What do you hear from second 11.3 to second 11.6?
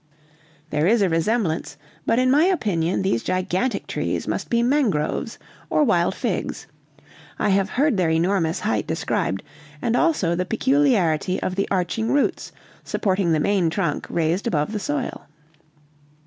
of